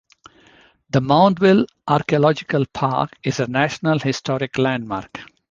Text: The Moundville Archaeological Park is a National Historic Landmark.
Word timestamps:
The 0.89 0.99
Moundville 0.99 1.67
Archaeological 1.87 2.65
Park 2.73 3.11
is 3.23 3.39
a 3.39 3.45
National 3.45 3.99
Historic 3.99 4.57
Landmark. 4.57 5.19